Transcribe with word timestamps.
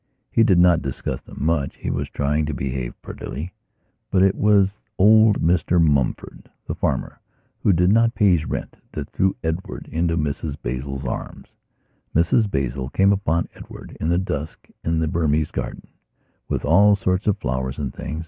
He 0.31 0.41
did 0.41 0.57
not 0.57 0.81
discuss 0.81 1.21
them 1.21 1.37
much; 1.45 1.75
he 1.75 1.91
was 1.91 2.09
trying 2.09 2.47
to 2.47 2.55
behave 2.55 2.99
prettily. 3.03 3.53
But 4.09 4.23
it 4.23 4.33
was 4.33 4.73
old 4.97 5.43
Mr 5.43 5.79
Mumfordthe 5.79 6.47
farmer 6.75 7.19
who 7.61 7.71
did 7.71 7.91
not 7.91 8.15
pay 8.15 8.31
his 8.35 8.49
rentthat 8.49 9.11
threw 9.11 9.35
Edward 9.43 9.87
into 9.91 10.17
Mrs 10.17 10.59
Basil's 10.59 11.05
arms. 11.05 11.53
Mrs 12.15 12.49
Basil 12.49 12.89
came 12.89 13.13
upon 13.13 13.47
Edward 13.53 13.95
in 13.99 14.09
the 14.09 14.17
dusk, 14.17 14.67
in 14.83 14.97
the 14.97 15.07
Burmese 15.07 15.51
garden, 15.51 15.83
with 16.49 16.65
all 16.65 16.95
sorts 16.95 17.27
of 17.27 17.37
flowers 17.37 17.77
and 17.77 17.93
things. 17.93 18.19